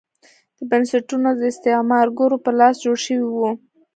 [0.57, 3.49] دا بنسټونه د استعمارګرو په لاس جوړ شوي وو.